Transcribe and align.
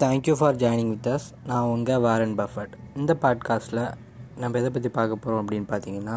Thank you 0.00 0.32
for 0.32 0.56
joining 0.56 0.88
with 0.88 1.08
us 1.08 1.24
நான் 1.46 1.62
உங்கள் 1.62 1.98
Warren 1.98 2.34
Buffett 2.38 2.74
இந்த 2.96 3.12
பாட்காஸ்ட்டில் 3.20 3.80
நம்ம 4.36 4.58
எதை 4.58 4.70
பற்றி 4.70 4.88
பார்க்க 4.88 5.16
போகிறோம் 5.16 5.40
அப்படின்னு 5.42 5.66
பார்த்தீங்கன்னா 5.68 6.14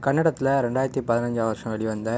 கன்னடத்தில் 0.00 0.50
ரெண்டாயிரத்தி 0.66 1.02
பதினஞ்சாம் 1.06 1.44
வருஷம் 1.44 1.72
வெளிவந்த 1.72 2.10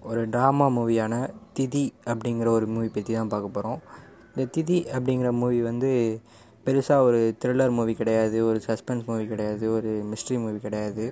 ஒரு 0.00 0.28
ட்ராமா 0.28 0.66
மூவியான 0.76 1.14
திதி 1.58 1.84
அப்படிங்கிற 2.04 2.46
ஒரு 2.46 2.66
மூவி 2.66 2.88
பற்றி 2.88 3.14
தான் 3.14 3.28
பார்க்க 3.28 3.48
போகிறோம் 3.48 3.80
இந்த 4.26 4.46
திதி 4.56 4.78
அப்படிங்கிற 4.92 5.32
மூவி 5.32 5.62
வந்து 5.62 6.20
பெருசாக 6.66 7.00
ஒரு 7.00 7.36
த்ரில்லர் 7.44 7.70
மூவி 7.70 7.94
கிடையாது 7.94 8.46
ஒரு 8.46 8.60
சஸ்பென்ஸ் 8.66 9.06
மூவி 9.06 9.26
கிடையாது 9.26 9.72
ஒரு 9.72 10.04
மிஸ்ட்ரி 10.12 10.38
மூவி 10.38 10.58
கிடையாது. 10.58 11.06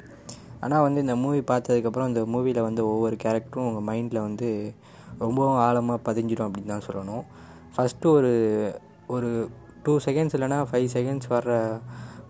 ஆனால் 0.61 0.83
வந்து 0.83 1.01
இந்த 1.01 1.17
மூவி 1.17 1.39
பார்த்ததுக்கப்புறம் 1.39 2.07
இந்த 2.07 2.21
மூவியில் 2.21 2.63
வந்து 2.63 2.85
ஒவ்வொரு 2.87 3.17
கேரக்டரும் 3.25 3.69
உங்கள் 3.71 3.89
மைண்டில் 3.91 4.21
வந்து 4.21 4.51
ரொம்பவும் 5.19 5.57
ஆழமாக 5.57 6.13
பதிஞ்சிடும் 6.13 6.49
அப்படின்னு 6.49 6.75
தான் 6.75 6.89
சொல்லணும். 6.91 7.25
ஃபஸ்ட்டு 7.75 8.13
ஒரு 8.13 8.31
ஒரு 9.17 9.31
டூ 9.85 9.93
செகண்ட்ஸ் 10.07 10.37
இல்லைனா 10.37 10.59
ஃபைவ் 10.71 10.89
செகண்ட்ஸ் 10.97 11.33
வர்ற 11.35 11.53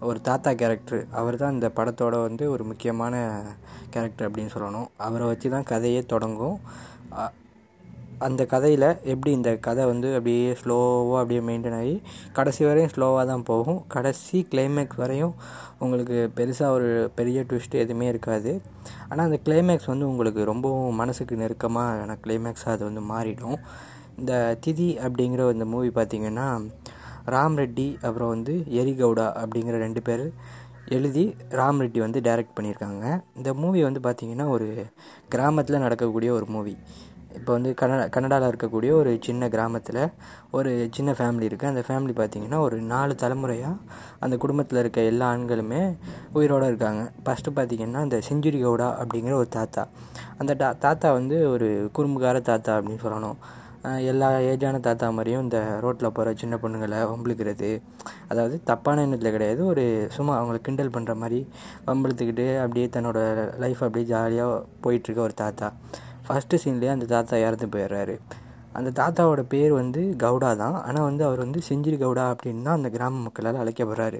ஒரு 0.08 0.18
தாத்தா 0.28 0.50
கேரக்டர் 0.60 1.00
அவர் 1.20 1.36
தான் 1.42 1.54
இந்த 1.56 1.68
படத்தோட 1.78 2.14
வந்து 2.28 2.44
ஒரு 2.54 2.62
முக்கியமான 2.70 3.14
கேரக்டர் 3.94 4.26
அப்படின்னு 4.28 4.52
சொல்லணும். 4.54 4.88
அவரை 5.06 5.24
வச்சு 5.30 5.48
தான் 5.54 5.68
கதையே 5.72 6.00
தொடங்கும். 6.12 6.56
அந்த 8.26 8.42
கதையில் 8.52 8.86
எப்படி 9.12 9.30
இந்த 9.36 9.50
கதை 9.66 9.84
வந்து 9.90 10.08
அப்படியே 10.16 10.48
ஸ்லோவாக 10.62 11.20
அப்படியே 11.20 11.42
மெயின்டைன் 11.48 11.76
ஆகி 11.80 11.94
கடைசி 12.38 12.62
வரையும் 12.68 12.92
ஸ்லோவாக 12.94 13.22
தான் 13.30 13.44
போகும். 13.50 13.78
கடைசி 13.94 14.38
கிளைமேக்ஸ் 14.52 15.00
வரையும் 15.02 15.34
உங்களுக்கு 15.84 16.18
பெருசாக 16.38 16.76
ஒரு 16.78 16.88
பெரிய 17.18 17.44
ட்விஸ்ட் 17.50 17.80
எதுவுமே 17.84 18.08
இருக்காது. 18.12 18.52
ஆனால் 19.10 19.26
அந்த 19.28 19.38
கிளைமேக்ஸ் 19.46 19.90
வந்து 19.92 20.10
உங்களுக்கு 20.12 20.42
ரொம்பவும் 20.52 21.00
மனசுக்கு 21.02 21.40
நெருக்கமான 21.42 22.18
கிளைமேக்ஸாக 22.26 22.76
அது 22.76 22.84
வந்து 22.90 23.04
மாறிடும். 23.12 23.58
இந்த 24.20 24.34
திதி 24.64 24.88
அப்படிங்கிற 25.04 25.50
இந்த 25.56 25.66
மூவி 25.74 25.90
பார்த்திங்கன்னா 25.98 26.48
ராம் 27.34 27.56
ரெட்டி 27.60 27.88
அப்புறம் 28.06 28.32
வந்து 28.34 28.54
எரிகவுடா 28.80 29.28
அப்படிங்கிற 29.42 29.76
ரெண்டு 29.86 30.00
பேர் 30.08 30.24
எழுதி 30.96 31.24
ராம் 31.58 31.80
ரெட்டி 31.82 32.00
வந்து 32.04 32.20
டைரக்ட் 32.26 32.56
பண்ணியிருக்காங்க. 32.56 33.04
இந்த 33.38 33.50
மூவி 33.62 33.80
வந்து 33.88 34.00
பார்த்திங்கன்னா 34.06 34.46
ஒரு 34.56 34.68
கிராமத்தில் 35.34 35.84
நடக்கக்கூடிய 35.84 36.30
ஒரு 36.38 36.46
மூவி 36.56 36.74
இப்போ 37.38 37.50
வந்து 37.56 37.70
கனடா 37.80 38.04
கன்னடாவில் 38.14 38.48
இருக்கக்கூடிய 38.50 38.90
ஒரு 39.00 39.10
சின்ன 39.26 39.48
கிராமத்தில் 39.48 40.00
ஒரு 40.56 40.70
சின்ன 40.96 41.10
ஃபேமிலி 41.18 41.46
இருக்குது 41.48 41.70
அந்த 41.72 41.82
ஃபேமிலி 41.88 42.14
பார்த்திங்கன்னா 42.20 42.58
ஒரு 42.66 42.76
நாலு 42.92 43.14
தலைமுறையாக 43.22 43.76
அந்த 44.24 44.34
குடும்பத்தில் 44.44 44.80
இருக்க 44.82 45.00
எல்லா 45.10 45.26
ஆண்களுமே 45.34 45.82
உயிரோடு 46.38 46.70
இருக்காங்க. 46.72 47.02
ஃபஸ்ட்டு 47.24 47.54
பார்த்திங்கன்னா 47.58 48.02
இந்த 48.06 48.18
செஞ்சுரி 48.28 48.60
கவுடா 48.64 48.88
அப்படிங்கிற 49.02 49.36
ஒரு 49.42 49.48
தாத்தா. 49.58 49.84
அந்த 50.38 50.54
தா 50.62 50.70
தாத்தா 50.86 51.08
வந்து 51.18 51.38
ஒரு 51.54 51.68
குறும்புக்கார 51.98 52.40
தாத்தா 52.50 52.74
அப்படின்னு 52.78 53.04
சொல்லணும். 53.06 53.38
எல்லா 53.82 54.28
ஏஜான 54.50 54.80
தாத்தா 54.80 55.06
மாதிரியும் 55.10 55.42
இந்த 55.42 55.58
ரோட்டில் 55.80 56.14
போகிற 56.16 56.32
சின்ன 56.34 56.56
பொண்ணுங்களை 56.56 56.98
வம்பிழுக்கிறது. 57.10 57.70
அதாவது 58.28 58.62
தப்பான 58.62 59.02
எண்ணத்தில் 59.02 59.34
கிடையாது 59.36 59.66
ஒரு 59.66 59.84
சும்மா 60.16 60.34
அவங்கள 60.40 60.58
கிண்டல் 60.66 60.92
பண்ணுற 60.96 61.14
மாதிரி 61.14 61.40
வம்பிழுத்துக்கிட்டு 61.86 62.46
அப்படியே 62.62 62.86
தன்னோட 62.96 63.18
லைஃப் 63.58 63.82
அப்படியே 63.86 64.06
ஜாலியாக 64.06 64.60
போயிட்டுருக்க 64.86 65.22
ஒரு 65.28 65.34
தாத்தா. 65.34 65.68
ஃபஸ்ட்டு 66.26 66.60
சீன்லேயே 66.64 66.92
அந்த 66.96 67.04
தாத்தா 67.04 67.36
இறந்து 67.46 67.66
போயிடுறாரு. 67.66 68.16
அந்த 68.78 68.90
தாத்தாவோட 68.98 69.42
பேர் 69.54 69.72
வந்து 69.72 70.02
கவுடா 70.24 70.50
தான். 70.56 70.76
ஆனால் 70.82 71.06
வந்து 71.08 71.24
அவர் 71.24 71.40
வந்து 71.44 71.60
செஞ்சிரி 71.68 71.96
கவுடா 72.02 72.24
அப்படின்னு 72.32 72.62
தான் 72.62 72.78
அந்த 72.80 72.90
கிராம 72.96 73.22
மக்களால் 73.22 73.60
அழைக்கப்படுறாரு. 73.62 74.18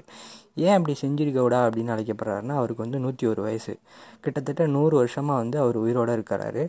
ஏன் 0.55 0.75
அப்படி 0.77 0.95
செஞ்சிரி 1.01 1.31
கவுடா 1.37 1.59
அப்படின்னு 1.67 1.93
அழைக்கப்படுறாருன்னா 1.95 2.55
அவருக்கு 2.61 2.85
வந்து 2.85 2.99
நூற்றி 2.99 3.27
ஒரு 3.27 3.41
வயசு. 3.41 3.75
கிட்டத்தட்ட 4.21 4.67
நூறு 4.67 4.95
வருஷமாக 4.95 5.39
வந்து 5.39 5.59
அவர் 5.59 5.75
உயிரோடு 5.75 6.15
இருக்கிறாரு. 6.17 6.65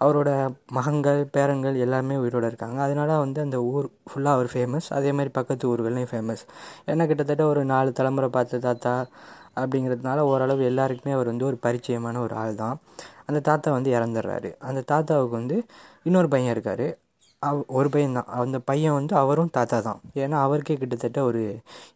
அவரோட 0.00 0.30
மகன்கள் 0.72 1.20
பேரன்கள் 1.36 1.76
எல்லாருமே 1.76 2.16
உயிரோடு 2.16 2.46
இருக்காங்க. 2.46 2.78
அதனால 2.80 3.18
வந்து 3.18 3.40
அந்த 3.40 3.58
ஊர் 3.72 3.86
ஃபுல்லாக 4.10 4.36
அவர் 4.36 4.48
ஃபேமஸ் 4.54 4.88
அதே 4.98 5.12
மாதிரி 5.12 5.30
பக்கத்து 5.38 5.64
ஊர்கள்லையும் 5.72 6.12
ஃபேமஸ் 6.12 6.42
ஏன்னா 6.86 7.06
கிட்டத்தட்ட 7.06 7.44
ஒரு 7.46 7.64
நாலு 7.64 7.92
தலைமுறை 7.92 8.28
பார்த்த 8.36 8.62
தாத்தா 8.68 8.94
அப்படிங்கிறதுனால 9.56 10.18
ஓரளவு 10.32 10.62
எல்லாருக்குமே 10.64 11.14
அவர் 11.14 11.26
வந்து 11.26 11.48
ஒரு 11.50 11.58
பரிச்சயமான 11.66 12.20
ஒரு 12.26 12.34
ஆள் 12.34 12.54
தான். 12.54 12.76
அந்த 13.26 13.40
தாத்தா 13.40 13.72
வந்து 13.72 13.90
இறந்துடுறாரு 13.98 14.50
அந்த 14.68 14.80
தாத்தாவுக்கு 14.92 15.34
வந்து 15.36 15.56
இன்னொரு 16.02 16.28
பையன் 16.28 16.50
இருக்கார். 16.50 16.86
அவ் 17.42 17.58
ஒரு 17.68 17.88
பையன் 17.90 18.16
தான். 18.18 18.28
அந்த 18.44 18.58
பையன் 18.60 18.92
வந்து 18.92 19.14
அவரும் 19.16 19.50
தாத்தா 19.50 19.78
தான். 19.80 20.00
ஏன்னா 20.14 20.36
அவருக்கே 20.46 20.76
கிட்டத்தட்ட 20.76 21.18
ஒரு 21.22 21.42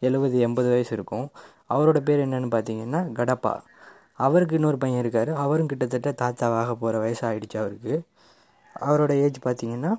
எழுபது 0.00 0.36
எண்பது 0.38 0.68
வயசு 0.68 0.92
இருக்கும். 0.98 1.26
அவரோட 1.68 1.98
பேர் 2.00 2.24
என்னென்னு 2.26 2.50
பார்த்தீங்கன்னா 2.54 3.00
கடப்பா. 3.18 3.54
அவருக்கு 4.18 4.54
இன்னொரு 4.54 4.78
பையன் 4.78 5.00
இருக்கார். 5.00 5.32
அவரும் 5.34 5.66
கிட்டத்தட்ட 5.66 6.10
தாத்தாவாக 6.22 6.72
போகிற 6.74 6.98
வயசு 6.98 7.22
ஆகிடுச்சு 7.28 7.56
அவருக்கு. 7.56 7.94
அவரோட 8.80 9.12
ஏஜ் 9.20 9.38
பார்த்திங்கன்னா 9.44 9.92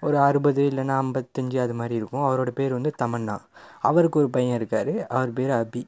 ஒரு 0.00 0.18
அறுபது 0.18 0.70
இல்லைன்னா 0.70 0.94
ஐம்பத்தஞ்சு 1.02 1.58
அது 1.60 1.74
மாதிரி 1.74 1.94
இருக்கும். 1.94 2.22
அவரோட 2.22 2.50
பேர் 2.50 2.72
வந்து 2.72 2.92
தமன்னா. 3.02 3.36
அவருக்கு 3.80 4.18
ஒரு 4.18 4.30
பையன் 4.30 4.54
இருக்கார். 4.54 5.06
அவர் 5.06 5.32
பேர் 5.32 5.50
அபி. 5.50 5.82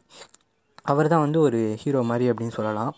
அவர் 0.82 1.08
தான் 1.08 1.20
வந்து 1.20 1.40
ஒரு 1.40 1.74
ஹீரோ 1.78 2.02
மாதிரி 2.02 2.30
அப்படின்னு 2.30 2.50
சொல்லலாம். 2.50 2.94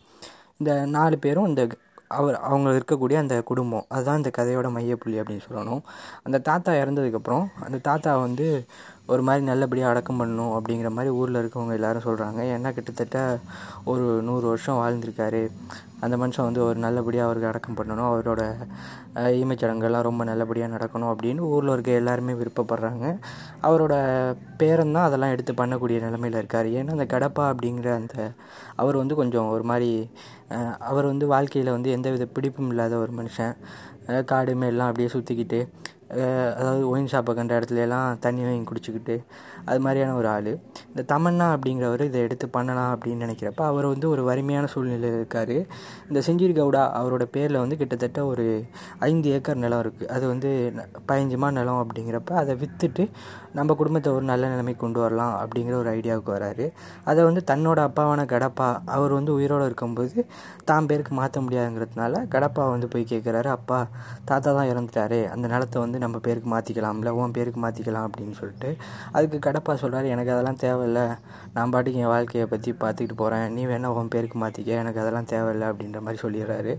இந்த 0.57 0.87
நாலு 0.87 1.19
பேரும் 1.19 1.47
இந்த 1.47 1.63
அவர் 2.09 2.37
அவங்க 2.41 2.71
இருக்கக்கூடிய 2.71 3.17
அந்த 3.17 3.43
குடும்பம். 3.43 3.85
அதுதான் 3.89 4.17
இந்த 4.17 4.31
கதையோட 4.39 4.69
மையப்புள்ளி 4.77 5.17
அப்படின்னு 5.21 5.45
சொல்லணும். 5.51 5.83
அந்த 6.23 6.39
தாத்தா 6.39 6.73
இறந்ததுக்கப்புறம் 6.73 7.47
அந்த 7.61 7.79
தாத்தா 7.79 8.17
வந்து 8.17 8.47
ஒரு 9.07 9.23
மாதிரி 9.23 9.45
நல்லபடியாக 9.45 9.93
அடக்கம் 9.93 10.21
பண்ணணும் 10.21 10.53
அப்படிங்கிற 10.53 10.91
மாதிரி 10.91 11.13
ஊரில் 11.15 11.47
இருக்கவங்க 11.47 11.73
எல்லோரும் 11.73 12.03
சொல்கிறாங்க 12.03 12.41
ஏன்னா 12.41 12.73
கிட்டத்தட்ட 12.73 13.39
ஒரு 13.85 14.23
நூறு 14.23 14.47
வருஷம் 14.47 14.77
வாழ்ந்திருக்காரு. 14.77 15.51
அந்த 16.01 16.17
மனுஷன் 16.17 16.43
வந்து 16.43 16.65
ஒரு 16.65 16.79
நல்லபடியாக 16.79 17.31
அவருக்கு 17.31 17.49
அடக்கம் 17.49 17.77
பண்ணணும். 17.79 18.13
அவரோட 18.15 18.55
ஈமைச்சடங்கெல்லாம் 19.15 20.03
ரொம்ப 20.03 20.25
நல்லபடியாக 20.25 20.77
நடக்கணும் 20.77 21.15
அப்படின்னு 21.15 21.39
ஊரில் 21.39 21.73
இருக்க 21.73 21.91
எல்லாருமே 21.91 22.33
விருப்பப்படுறாங்க. 22.33 23.19
அவரோட 23.63 23.95
பேரந்தான் 24.59 25.07
அதெல்லாம் 25.09 25.31
எடுத்து 25.31 25.53
பண்ணக்கூடிய 25.53 26.01
நிலமையில் 26.01 26.39
இருக்கார். 26.39 26.67
ஏன்னா 26.67 26.91
அந்த 26.91 27.05
கடப்பா 27.05 27.45
அப்படிங்கிற 27.45 27.95
அந்த 27.95 28.33
அவர் 28.75 28.97
வந்து 28.97 29.15
கொஞ்சம் 29.15 29.51
ஒரு 29.51 29.63
மாதிரி 29.63 30.11
அவர் 30.79 31.07
வந்து 31.07 31.27
வாழ்க்கையில் 31.27 31.73
வந்து 31.73 31.91
எந்த 31.91 32.11
வித 32.11 32.25
பிடிப்பும் 32.25 32.69
இல்லாத 32.69 32.97
ஒரு 32.97 33.13
மனுஷன். 33.13 33.57
காடு 34.25 34.55
மேலாம் 34.55 34.89
அப்படியே 34.89 35.15
சுற்றிக்கிட்டு 35.15 35.69
அதாவது 36.59 36.83
ஒயின் 36.91 37.09
ஷாப்பை 37.13 37.33
கண்ட 37.37 37.53
இடத்துல 37.59 37.81
எல்லாம் 37.85 38.19
தண்ணி 38.25 38.43
வாங்கி 38.47 38.65
குடிச்சிக்கிட்டு 38.71 39.15
அது 39.71 39.79
மாதிரியான 39.85 40.15
ஒரு 40.21 40.29
ஆள். 40.35 40.51
இந்த 40.91 41.03
தமன்னா 41.13 41.47
அப்படிங்கிறவர் 41.55 42.03
இதை 42.09 42.21
எடுத்து 42.27 42.47
பண்ணலாம் 42.57 42.91
அப்படின்னு 42.95 43.25
நினைக்கிறப்ப 43.27 43.63
அவர் 43.71 43.87
வந்து 43.93 44.07
ஒரு 44.15 44.23
வறுமையான 44.29 44.69
சூழ்நிலையில் 44.75 45.17
இருக்கார். 45.21 45.57
இந்த 46.09 46.21
செஞ்சுரி 46.27 46.55
கவுடா 46.59 46.83
அவரோட 47.01 47.25
பேரில் 47.37 47.63
வந்து 47.63 47.79
கிட்டத்தட்ட 47.81 48.21
ஒரு 48.33 48.47
ஐந்து 49.09 49.33
ஏக்கர் 49.37 49.63
நிலம் 49.65 49.83
இருக்குது 49.85 50.11
அது 50.17 50.25
வந்து 50.33 50.51
பதினஞ்சுமா 51.09 51.51
நிலம் 51.59 51.81
அப்படிங்கிறப்ப 51.83 52.35
அதை 52.43 52.55
விற்றுட்டு 52.63 53.07
நம்ம 53.59 53.75
குடும்பத்தை 53.81 54.13
ஒரு 54.17 54.25
நல்ல 54.31 54.45
நிலைமைக்கு 54.53 54.83
கொண்டு 54.85 55.01
வரலாம் 55.05 55.35
அப்படிங்கிற 55.43 55.77
ஒரு 55.83 55.91
ஐடியாவுக்கு 55.97 56.31
வராரு. 56.37 56.65
அதை 57.11 57.21
வந்து 57.29 57.43
தன்னோட 57.51 57.79
அப்பாவான 57.89 58.25
கடப்பா 58.35 58.69
அவர் 58.97 59.13
வந்து 59.19 59.33
உயிரோடு 59.39 59.69
இருக்கும்போது 59.71 60.17
தான் 60.71 60.89
பேருக்கு 60.91 61.13
மாற்ற 61.21 61.41
முடியாதுங்கிறதுனால 61.41 62.23
கடப்பா 62.35 62.65
வந்து 62.75 62.89
போய் 62.95 63.11
கேட்குறாரு 63.13 63.51
அப்பா 63.57 63.81
தாத்தா 64.31 64.51
தான் 64.59 64.71
இறந்துட்டாரு 64.73 65.21
அந்த 65.35 65.47
நிலத்தை 65.55 65.79
வந்து 65.85 65.96
நம்ம 65.99 66.19
பேருக்கு 66.19 66.51
மாற்றிக்கலாம்ல 66.51 67.09
உன் 67.09 67.31
பேருக்கு 67.31 67.61
மாற்றிக்கலாம் 67.61 68.07
அப்படின்னு 68.09 68.31
சொல்லிட்டு. 68.31 68.77
அதுக்கு 69.13 69.51
கடப்பா 69.51 69.75
சொல்கிறார் 69.75 70.05
எனக்கு 70.05 70.33
அதெல்லாம் 70.33 70.61
தேவையில்ல. 70.61 71.19
நான் 71.55 71.71
பாட்டுக்கு 71.71 72.01
என் 72.01 72.07
வாழ்க்கையை 72.07 72.49
பற்றி 72.49 72.73
பார்த்துக்கிட்டு 72.73 73.17
போகிறேன் 73.17 73.53
நீ 73.53 73.67
வேணால் 73.67 73.97
உன் 74.01 74.09
பேருக்கு 74.09 74.39
மாற்றிக்க 74.39 74.79
எனக்கு 74.83 75.01
அதெல்லாம் 75.01 75.25
தேவையில்லை 75.25 75.69
அப்படின்ற 75.69 76.01
மாதிரி 76.01 76.23
சொல்லிடுறாரு. 76.27 76.75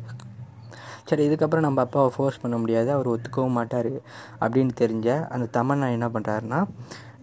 சரி 1.03 1.29
இதுக்கப்புறம் 1.29 1.67
நம்ம 1.67 1.81
அப்பாவை 1.81 2.11
ஃபோர்ஸ் 2.16 2.41
பண்ண 2.41 2.57
முடியாது. 2.57 2.91
அவர் 2.91 3.09
ஒத்துக்கவும் 3.09 3.57
மாட்டார் 3.59 3.91
அப்படின்னு 4.39 4.72
தெரிஞ்ச 4.79 5.28
அந்த 5.28 5.45
தமன்னா 5.59 5.91
என்ன 5.91 6.07
பண்ணுறாருன்னா 6.07 6.67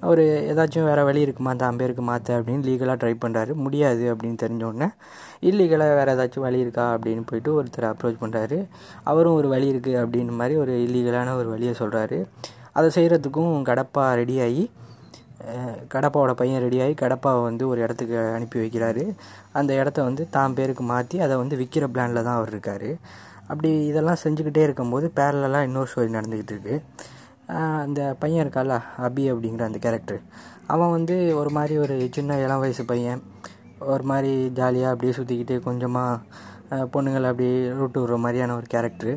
அவர் 0.04 0.22
ஏதாச்சும் 0.50 0.88
வேறு 0.90 1.02
வழி 1.08 1.20
இருக்குமா? 1.26 1.50
அந்த 1.54 1.70
பேருக்கு 1.80 2.04
மாற்ற 2.10 2.36
அப்படின்னு 2.38 2.66
லீகலாக 2.68 2.96
ட்ரை 3.02 3.14
பண்ணுறாரு 3.24 3.52
முடியாது 3.64 4.04
அப்படின்னு 4.12 4.38
தெரிஞ்சோடனே 4.44 4.88
இல்லீகலாக 5.50 5.96
வேறு 5.98 6.12
ஏதாச்சும் 6.14 6.46
வழி 6.46 6.64
இருக்கா 6.64 6.86
அப்படின்னு 6.94 7.24
போயிட்டு 7.30 7.52
ஒருத்தர் 7.58 7.88
அப்ரோச் 7.90 8.22
பண்ணுறாரு 8.22 8.58
அவரும் 9.12 9.36
ஒரு 9.40 9.50
வழி 9.54 9.68
இருக்குது 9.74 10.00
அப்படின்னு 10.02 10.38
மாதிரி 10.40 10.56
ஒரு 10.64 10.74
இல்லீகலான 10.86 11.36
ஒரு 11.40 11.50
வழியை 11.54 11.74
சொல்கிறாரு 11.82 12.18
அதை 12.78 12.88
செய்கிறதுக்கும் 12.96 13.54
கடப்பா 13.70 14.06
ரெடியாகி 14.20 14.64
கடப்பாவோட 15.94 16.32
பையன் 16.40 16.62
ரெடியாகி 16.64 16.94
கடப்பாவை 17.02 17.40
வந்து 17.46 17.64
ஒரு 17.70 17.80
இடத்துக்கு 17.84 18.16
அனுப்பி 18.36 18.58
வைக்கிறாரு. 18.60 19.02
அந்த 19.58 19.70
இடத்த 19.80 19.98
வந்து 20.08 20.22
தான் 20.36 20.54
பேருக்கு 20.58 20.84
மாற்றி 20.90 21.16
அதை 21.24 21.34
வந்து 21.42 21.54
விற்கிற 21.60 21.86
பிளானில் 21.94 22.26
தான் 22.28 22.38
அவர் 22.38 22.52
இருக்கார். 22.54 22.88
அப்படி 23.50 23.70
இதெல்லாம் 23.90 24.20
செஞ்சுக்கிட்டே 24.24 24.62
இருக்கும்போது 24.66 25.06
பேரலாக 25.18 25.68
இன்னொரு 25.68 25.90
ஸ்டோரி 25.92 26.10
நடந்துக்கிட்டு 26.18 26.54
இருக்குது 26.56 26.78
அந்த 27.84 28.00
பையன் 28.18 28.44
இருக்கால 28.44 28.80
அபி 29.06 29.24
அப்படிங்கிற 29.32 29.62
அந்த 29.62 29.78
கேரக்டர் 29.78 30.20
அவன் 30.66 30.90
வந்து 30.90 31.16
ஒரு 31.36 31.50
மாதிரி 31.50 31.74
ஒரு 31.78 31.94
சின்ன 32.10 32.38
இளம் 32.44 32.62
வயசு 32.64 32.84
பையன். 32.84 33.22
ஒரு 33.92 34.04
மாதிரி 34.10 34.32
ஜாலியாக 34.58 34.92
அப்படியே 34.92 35.14
சுற்றிக்கிட்டு 35.18 35.56
கொஞ்சமாக 35.68 36.20
பொண்ணுங்களை 36.94 37.28
அப்படியே 37.30 37.56
ரூட்டு 37.78 37.98
விடுற 38.02 38.16
மாதிரியான 38.24 38.54
ஒரு 38.54 38.66
கேரக்டரு 38.74 39.12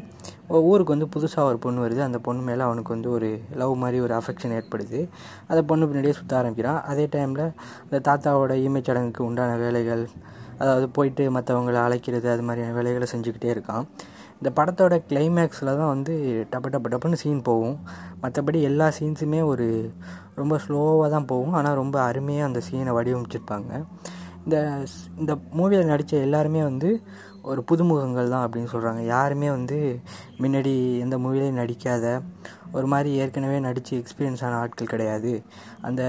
ஊருக்கு 0.69 0.95
வந்து 0.95 1.07
புதுசாக 1.15 1.49
ஒரு 1.49 1.57
பொண்ணு 1.57 1.79
வருது. 1.85 2.01
அந்த 2.07 2.19
பொண்ணு 2.19 2.41
மேலே 2.41 2.61
அவனுக்கு 2.61 2.93
வந்து 2.93 3.09
ஒரு 3.11 3.29
லவ் 3.61 3.73
மாதிரி 3.83 3.97
ஒரு 4.05 4.13
அஃபெக்ஷன் 4.19 4.55
ஏற்படுது. 4.57 4.99
அந்த 5.47 5.61
பொண்ணு 5.69 5.85
பின்னாடியே 5.85 6.15
சுற்ற 6.19 6.37
ஆரம்பிக்கிறான். 6.37 6.81
அதே 6.83 7.05
டைமில் 7.05 7.45
அந்த 7.83 7.99
தாத்தாவோட 8.07 8.53
இமை 8.67 8.81
சடங்குக்கு 8.81 9.23
உண்டான 9.29 9.55
வேலைகள் 9.55 10.03
அதாவது 10.57 10.89
போயிட்டு 10.89 11.23
மற்றவங்களை 11.31 11.79
அழைக்கிறது 11.87 12.29
அது 12.29 12.41
மாதிரியான 12.41 12.75
வேலைகளை 12.79 13.07
செஞ்சுக்கிட்டே 13.13 13.49
இருக்கான். 13.55 13.87
இந்த 14.39 14.49
படத்தோட 14.57 14.95
கிளைமேக்ஸில் 15.09 15.77
தான் 15.79 15.91
வந்து 15.93 16.13
டப்பு 16.51 16.69
டப்பு 16.73 16.89
டப்புன்னு 16.93 17.21
சீன் 17.23 17.41
போகும். 17.49 17.77
மற்றபடி 18.23 18.59
எல்லா 18.69 18.87
சீன்ஸுமே 18.97 19.39
ஒரு 19.51 19.67
ரொம்ப 20.39 20.55
ஸ்லோவாக 20.65 21.09
தான் 21.15 21.29
போகும். 21.31 21.55
ஆனால் 21.59 21.79
ரொம்ப 21.83 21.97
அருமையாக 22.09 22.49
அந்த 22.49 22.61
சீனை 22.67 22.93
வடிவமைச்சிருப்பாங்க. 22.99 23.71
இந்த 24.45 24.57
இந்த 25.21 25.33
மூவியில் 25.59 25.89
நடித்த 25.93 26.13
எல்லாருமே 26.27 26.61
வந்து 26.71 26.89
ஒரு 27.51 27.61
புதுமுகங்கள் 27.69 28.31
தான் 28.33 28.43
அப்படின்னு 28.45 28.69
சொல்கிறாங்க 28.73 29.01
யாருமே 29.15 29.49
வந்து 29.55 29.77
முன்னாடி 30.43 30.73
எந்த 31.03 31.15
மூவிலையும் 31.23 31.59
நடிக்காத 31.61 32.05
ஒரு 32.77 32.87
மாதிரி 32.93 33.09
ஏற்கனவே 33.21 33.57
நடித்து 33.65 33.93
எக்ஸ்பீரியன்ஸ் 34.01 34.43
ஆன 34.45 34.57
ஆட்கள் 34.61 34.91
கிடையாது. 34.93 35.31
அந்த 35.87 36.01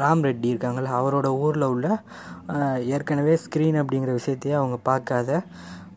ராம் 0.00 0.24
ரெட்டி 0.28 0.48
இருக்காங்கள்ல 0.52 0.92
அவரோட 1.00 1.28
ஊரில் 1.44 1.70
உள்ள 1.74 1.88
ஏற்கனவே 2.94 3.34
ஸ்க்ரீன் 3.44 3.80
அப்படிங்கிற 3.82 4.14
விஷயத்தையே 4.20 4.56
அவங்க 4.60 4.78
பார்க்காத 4.90 5.40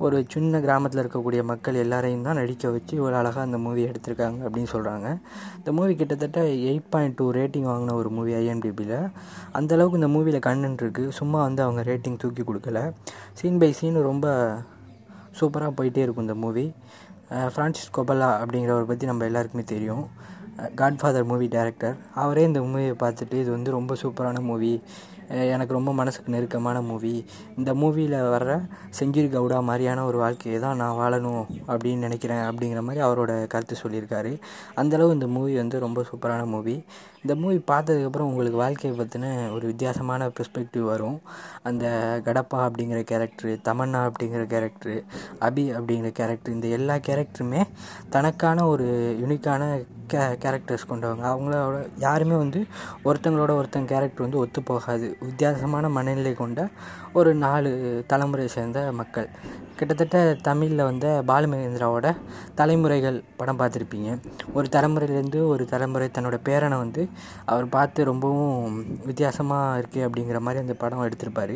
ஒரு 0.05 0.17
சின்ன 0.33 0.59
கிராமத்தில் 0.65 1.01
இருக்கக்கூடிய 1.01 1.41
மக்கள் 1.49 1.79
எல்லாரையும் 1.83 2.25
தான் 2.27 2.37
நடிக்க 2.39 2.69
வச்சு 2.75 2.93
இவ்வளோ 2.99 3.15
அழகாக 3.21 3.41
அந்த 3.47 3.57
மூவி 3.63 3.81
எடுத்திருக்காங்க 3.89 4.39
அப்படின்னு 4.47 4.69
சொல்கிறாங்க 4.73 5.07
இந்த 5.57 5.71
மூவி 5.77 5.93
கிட்டத்தட்ட 6.01 6.41
எயிட் 6.69 6.87
பாயிண்ட் 6.93 7.17
டூ 7.19 7.25
ரேட்டிங் 7.37 7.67
வாங்கின 7.71 7.95
ஒரு 8.01 8.09
மூவி 8.17 8.33
ஐஎம்டிபியில் 8.41 8.95
அந்தளவுக்கு 9.59 9.99
இந்த 10.01 10.09
மூவியில் 10.15 10.45
கண்ணன் 10.47 10.79
இருக்குது 10.81 11.15
சும்மா 11.19 11.39
வந்து 11.47 11.63
அவங்க 11.65 11.83
ரேட்டிங் 11.91 12.17
தூக்கி 12.23 12.45
கொடுக்கல. 12.49 12.81
சீன் 13.39 13.59
பை 13.63 13.71
சீன் 13.79 13.99
ரொம்ப 14.09 14.27
சூப்பராக 15.39 15.73
போயிட்டே 15.79 16.03
இருக்கும் 16.05 16.27
இந்த 16.27 16.37
மூவி 16.45 16.65
ஃப்ரான்சிஸ் 17.55 17.93
கொபலா 17.97 18.29
அப்படிங்கிறவரை 18.41 18.87
பற்றி 18.91 19.11
நம்ம 19.11 19.25
எல்லாருக்குமே 19.29 19.65
தெரியும். 19.73 20.05
காட்ஃபாதர் 20.75 21.23
மூவி 21.23 21.47
டேரக்டர் 21.47 21.95
அவரே 22.15 22.43
இந்த 22.43 22.59
மூவியை 22.59 22.93
பார்த்துட்டு 22.99 23.33
இது 23.33 23.51
வந்து 23.51 23.71
ரொம்ப 23.71 23.95
சூப்பரான 24.01 24.39
மூவி 24.39 24.81
எனக்கு 25.29 25.73
ரொம்ப 25.73 25.93
மனசுக்கு 25.93 26.31
நெருக்கமான 26.31 26.81
மூவி 26.81 27.25
இந்த 27.57 27.73
மூவியில் 27.73 28.15
வர்ற 28.35 28.51
செங்கீர் 28.99 29.33
கவுடா 29.35 29.63
மாதிரியான 29.63 30.05
ஒரு 30.05 30.17
வாழ்க்கையை 30.17 30.61
தான் 30.61 30.75
நான் 30.75 30.97
வாழணும் 30.97 31.43
அப்படின்னு 31.67 31.97
நினைக்கிறேன் 31.97 32.37
அப்படிங்கிற 32.37 32.81
மாதிரி 32.81 33.05
அவரோட 33.05 33.47
கருத்து 33.47 33.75
சொல்லியிருக்காரு. 33.83 34.39
அந்தளவு 34.75 35.13
இந்த 35.13 35.27
மூவி 35.27 35.55
வந்து 35.55 35.79
ரொம்ப 35.79 36.05
சூப்பரான 36.11 36.45
மூவி 36.45 36.85
இந்த 37.21 37.35
மூவி 37.35 37.57
பார்த்ததுக்கப்புறம் 37.67 38.29
உங்களுக்கு 38.31 38.57
வாழ்க்கையை 38.57 38.99
பற்றின 38.99 39.51
ஒரு 39.51 39.65
வித்தியாசமான 39.67 40.27
பெர்ஸ்பெக்டிவ் 40.27 40.85
வரும். 40.91 41.21
அந்த 41.63 41.85
கடப்பா 42.25 42.59
அப்படிங்கிற 42.67 42.99
கேரக்டரு 43.11 43.53
தமன்னா 43.69 44.01
அப்படிங்கிற 44.09 44.43
கேரக்டரு 44.53 44.95
அபி 45.39 45.65
அப்படிங்கிற 45.79 46.11
கேரக்டர் 46.11 46.53
இந்த 46.53 46.67
எல்லா 46.67 46.95
கேரக்டருமே 46.95 47.63
தனக்கான 48.09 48.67
ஒரு 48.67 48.87
யுனிக்கான 49.21 49.63
கே 50.07 50.17
கேரக்டர்ஸ் 50.17 50.89
கொண்டவங்க. 50.89 51.25
அவங்களோட 51.33 51.89
யாருமே 51.97 52.35
வந்து 52.35 52.65
ஒருத்தங்களோட 53.03 53.51
ஒருத்தங்க 53.59 53.91
கேரக்டர் 53.93 54.25
வந்து 54.27 54.37
ஒத்து 54.37 54.63
போகாது 54.63 55.17
வித்தியாசமான 55.19 55.89
மனநிலை 55.89 56.33
கொண்ட 56.33 56.67
ஒரு 57.13 57.33
நாலு 57.35 57.71
தலைமுறையை 58.09 58.45
சேர்ந்த 58.45 58.91
மக்கள். 58.91 59.29
கிட்டத்தட்ட 59.79 60.21
தமிழில் 60.47 60.81
வந்த 60.87 61.07
பாலுமகேந்திராவோட 61.27 62.07
தலைமுறைகள் 62.59 63.17
படம் 63.39 63.59
பார்த்துருப்பீங்க. 63.59 64.09
ஒரு 64.57 64.67
தலைமுறையிலேருந்து 64.75 65.39
ஒரு 65.51 65.63
தலைமுறை 65.73 66.07
தன்னோட 66.15 66.37
பேரனை 66.47 66.77
வந்து 66.81 67.03
அவர் 67.51 67.67
பார்த்து 67.75 68.07
ரொம்பவும் 68.09 68.73
வித்தியாசமாக 69.09 69.77
இருக்குது 69.81 70.03
அப்படிங்கிற 70.07 70.39
மாதிரி 70.45 70.63
அந்த 70.63 70.75
படம் 70.81 71.03
எடுத்திருப்பார். 71.05 71.55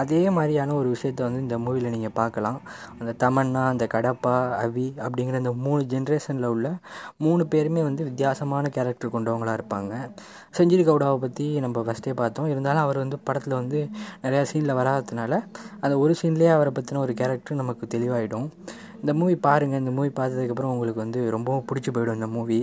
அதே 0.00 0.20
மாதிரியான 0.38 0.74
ஒரு 0.80 0.90
விஷயத்த 0.94 1.22
வந்து 1.28 1.40
இந்த 1.46 1.58
மூவியில் 1.64 1.94
நீங்கள் 1.94 2.14
பார்க்கலாம். 2.20 2.58
அந்த 2.98 3.14
தமன்னா 3.24 3.62
அந்த 3.72 3.86
கடப்பா 3.94 4.34
அவி 4.64 4.86
அப்படிங்கிற 5.06 5.40
அந்த 5.42 5.54
மூணு 5.64 5.82
ஜென்ரேஷனில் 5.94 6.48
உள்ள 6.54 6.74
மூணு 7.26 7.46
பேருமே 7.54 7.84
வந்து 7.88 8.02
வித்தியாசமான 8.10 8.64
கேரக்டர் 8.76 9.14
கொண்டவங்களாக 9.16 9.56
இருப்பாங்க. 9.60 9.94
செஞ்சிரி 10.58 10.84
கவுடாவை 10.90 11.18
பற்றி 11.24 11.48
நம்ம 11.66 11.86
ஃபஸ்ட்டே 11.88 12.14
பார்த்தோம். 12.22 12.50
இருந்தாலும் 12.52 12.84
அவர் 12.84 13.02
வந்து 13.04 13.18
படத்தில் 13.30 13.58
வந்து 13.60 13.80
நிறையா 14.26 14.44
சீனில் 14.52 14.78
வராததுனால 14.82 15.32
அந்த 15.84 15.94
ஒரு 16.04 16.14
சீன்லேயே 16.22 16.52
அவரை 16.58 16.74
பற்றின 16.78 17.02
ஒரு 17.06 17.14
கேரக்டர் 17.22 17.60
நமக்கு 17.62 17.86
தெளிவாயிடும். 17.94 18.48
இந்த 19.02 19.12
மூவி 19.20 19.34
பாருங்கள் 19.46 19.80
இந்த 19.82 19.92
மூவி 19.94 20.10
பார்த்ததுக்கப்புறம் 20.18 20.72
உங்களுக்கு 20.74 21.00
வந்து 21.04 21.20
ரொம்பவும் 21.34 21.64
பிடிச்சி 21.68 21.90
போயிடும் 21.94 22.18
இந்த 22.18 22.28
மூவி 22.34 22.58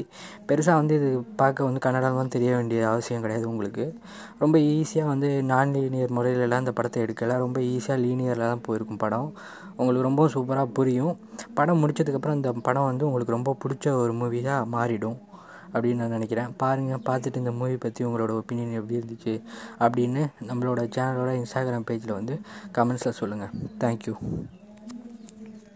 பெருசாக 0.50 0.80
வந்து 0.82 0.94
இது 1.00 1.10
பார்க்க 1.42 1.68
வந்து 1.68 1.82
கன்னடாலாம் 1.86 2.32
தெரிய 2.36 2.50
வேண்டிய 2.58 2.82
அவசியம் 2.92 3.24
கிடையாது 3.26 3.46
உங்களுக்கு. 3.54 3.86
ரொம்ப 4.44 4.58
ஈஸியாக 4.76 5.12
வந்து 5.14 5.30
நான் 5.52 5.74
லீனியர் 5.78 6.14
முறையிலலாம் 6.18 6.64
இந்த 6.64 6.74
படத்தை 6.78 7.00
எடுக்கலை. 7.06 7.38
ரொம்ப 7.46 7.60
ஈஸியாக 7.74 8.00
லீனியரில் 8.06 8.50
தான் 8.52 8.64
போயிருக்கும் 8.68 9.02
படம். 9.04 9.28
உங்களுக்கு 9.80 10.08
ரொம்ப 10.10 10.24
சூப்பராக 10.36 10.70
புரியும். 10.78 11.16
படம் 11.58 11.82
முடிச்சதுக்கப்புறம் 11.84 12.38
இந்த 12.40 12.52
படம் 12.68 12.88
வந்து 12.92 13.08
உங்களுக்கு 13.10 13.36
ரொம்ப 13.38 13.56
பிடிச்ச 13.64 13.96
ஒரு 14.04 14.14
மூவியாக 14.22 14.70
மாறிடும் 14.76 15.18
அப்படின்னு 15.74 16.02
நான் 16.04 16.16
நினைக்கிறேன். 16.18 16.54
பாருங்கள் 16.62 17.04
பார்த்துட்டு 17.10 17.42
இந்த 17.44 17.54
மூவி 17.60 17.76
பற்றி 17.86 18.08
உங்களோட 18.10 18.34
ஒப்பீனியன் 18.42 18.78
எப்படி 18.80 19.00
இருந்துச்சு 19.00 19.34
அப்படின்னு 19.86 20.24
நம்மளோட 20.52 20.84
சேனலோட 20.98 21.34
இன்ஸ்டாகிராம் 21.42 21.90
பேஜில் 21.92 22.18
வந்து 22.20 22.38
கமெண்ட்ஸில் 22.78 23.20
சொல்லுங்கள் 23.22 23.54
தேங்க்யூ 23.84 24.16